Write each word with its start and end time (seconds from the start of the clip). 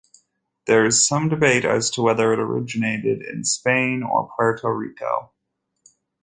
There 0.65 0.83
is 0.83 1.07
some 1.07 1.29
debate 1.29 1.63
as 1.63 1.91
to 1.91 2.01
whether 2.01 2.33
it 2.33 2.39
originated 2.39 3.21
in 3.21 3.43
Spain 3.43 4.01
or 4.01 4.31
Puerto 4.35 4.67
Rico. 4.73 5.31